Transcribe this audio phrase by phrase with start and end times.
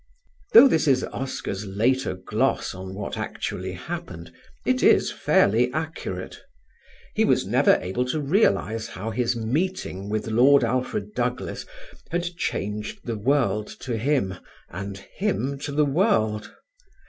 [0.53, 4.33] Though this is Oscar's later gloss on what actually happened,
[4.65, 6.39] it is fairly accurate.
[7.13, 11.67] He was never able to realise how his meeting with Lord Alfred Douglas
[12.09, 14.33] had changed the world to him
[14.69, 16.51] and him to the world.